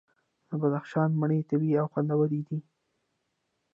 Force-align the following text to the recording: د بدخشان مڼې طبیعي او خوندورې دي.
د 0.49 0.51
بدخشان 0.61 1.09
مڼې 1.21 1.39
طبیعي 1.49 1.75
او 1.81 1.87
خوندورې 1.93 2.41
دي. 2.47 2.59